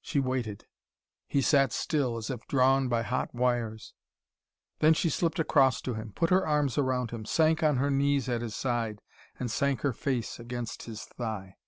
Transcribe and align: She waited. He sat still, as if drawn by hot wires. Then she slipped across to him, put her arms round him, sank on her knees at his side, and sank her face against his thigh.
She 0.00 0.18
waited. 0.18 0.66
He 1.28 1.40
sat 1.40 1.70
still, 1.72 2.16
as 2.16 2.30
if 2.30 2.48
drawn 2.48 2.88
by 2.88 3.02
hot 3.04 3.32
wires. 3.32 3.94
Then 4.80 4.92
she 4.92 5.08
slipped 5.08 5.38
across 5.38 5.80
to 5.82 5.94
him, 5.94 6.10
put 6.14 6.30
her 6.30 6.44
arms 6.44 6.76
round 6.78 7.12
him, 7.12 7.24
sank 7.24 7.62
on 7.62 7.76
her 7.76 7.88
knees 7.88 8.28
at 8.28 8.42
his 8.42 8.56
side, 8.56 9.00
and 9.38 9.48
sank 9.52 9.82
her 9.82 9.92
face 9.92 10.40
against 10.40 10.82
his 10.82 11.04
thigh. 11.04 11.58